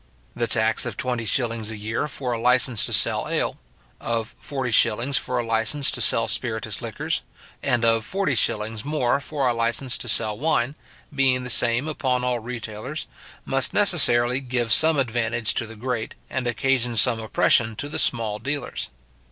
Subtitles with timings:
[0.35, 3.59] The tax of twenty shillings a year for a licence to sell ale;
[3.99, 7.21] of forty shillings for a licence to sell spiritous liquors;
[7.61, 10.73] and of forty shillings more for a licence to sell wine,
[11.13, 13.05] being the same upon all retailers,
[13.45, 18.39] must necessarily give some advantage to the great, and occasion some oppression to the small
[18.39, 18.89] dealers.